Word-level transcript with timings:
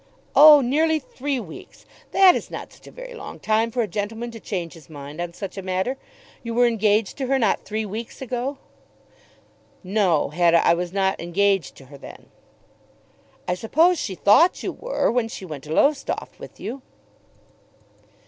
"Oh; 0.35 0.61
nearly 0.61 0.97
three 0.97 1.39
weeks! 1.39 1.85
That 2.09 2.35
is 2.35 2.49
not 2.49 2.73
such 2.73 2.87
a 2.87 2.91
very 2.91 3.13
long 3.13 3.39
time 3.39 3.69
for 3.69 3.83
a 3.83 3.87
gentleman 3.87 4.31
to 4.31 4.39
change 4.39 4.73
his 4.73 4.89
mind 4.89 5.21
on 5.21 5.31
such 5.33 5.59
a 5.59 5.61
matter. 5.61 5.95
You 6.41 6.55
were 6.55 6.65
engaged 6.65 7.17
to 7.19 7.27
her, 7.27 7.37
not 7.37 7.65
three 7.65 7.85
weeks 7.85 8.19
ago." 8.19 8.57
"No, 9.83 10.29
Hetta, 10.29 10.65
I 10.65 10.73
was 10.73 10.91
not 10.91 11.21
engaged 11.21 11.75
to 11.75 11.85
her 11.93 11.99
then." 11.99 12.31
"I 13.47 13.53
suppose 13.53 13.99
she 13.99 14.15
thought 14.15 14.63
you 14.63 14.71
were 14.71 15.11
when 15.11 15.27
she 15.27 15.45
went 15.45 15.65
to 15.65 15.71
Lowestoft 15.73 16.39
with 16.39 16.59
you." 16.59 16.81